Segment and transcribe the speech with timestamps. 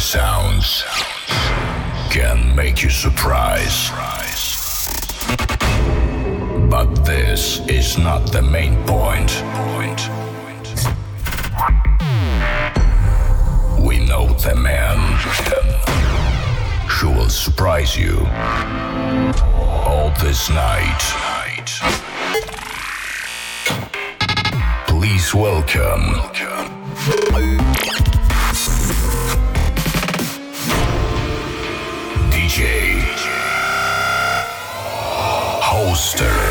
[0.00, 0.82] sounds
[2.10, 3.90] can make you surprise.
[6.70, 9.30] But this is not the main point.
[13.78, 14.98] We know the man
[16.88, 18.26] who will surprise you
[19.54, 21.02] all this night.
[24.86, 26.20] Please welcome.
[32.50, 32.66] DJ
[35.62, 36.49] Hoster.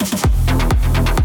[0.00, 1.19] thank you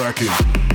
[0.00, 0.69] cracking.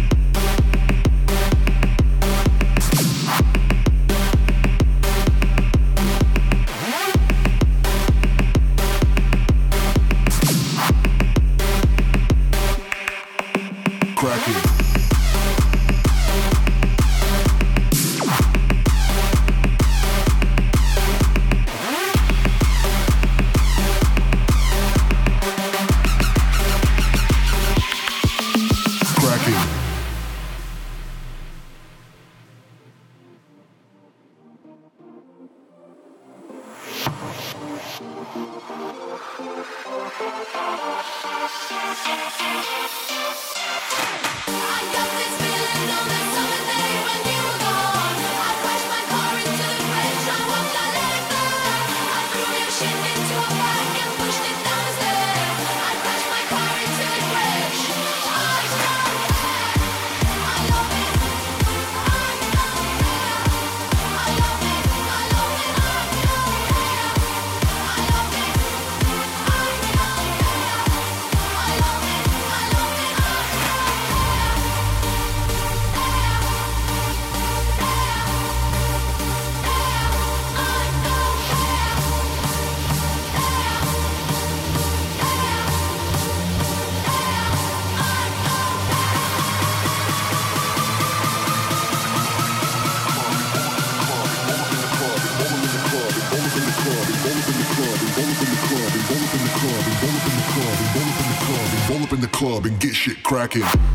[102.69, 103.94] Get shit cracking.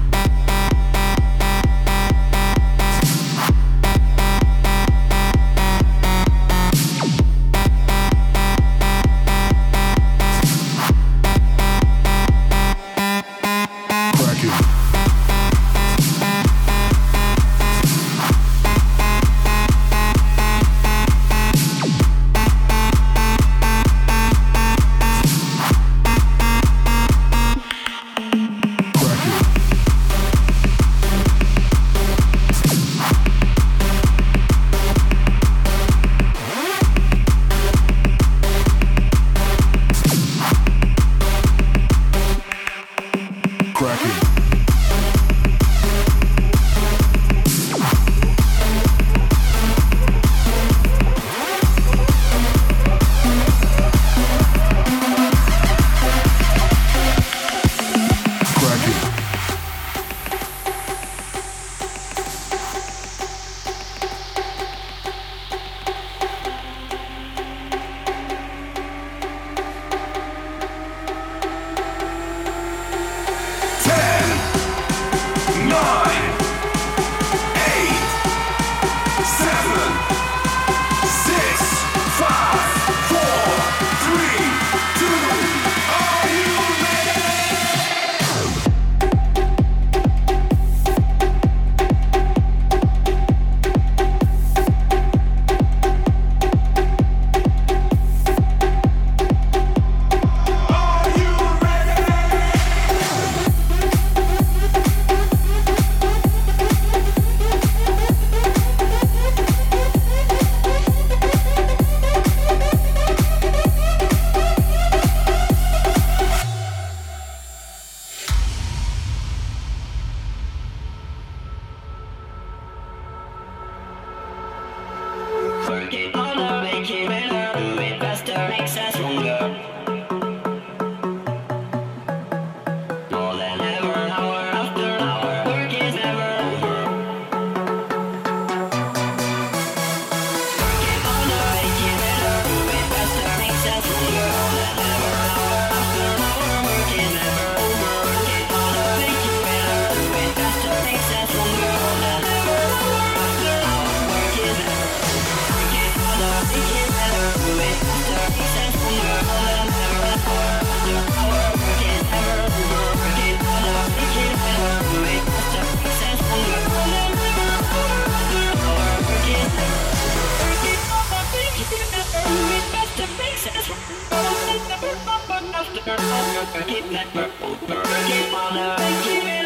[176.40, 179.39] Keep purple, purple, keep on the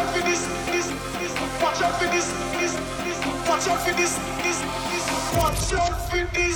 [0.00, 2.30] Watch out for this.
[2.58, 6.49] this, this, watch out for this, this, this, watch out for this.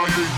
[0.00, 0.29] Bobby.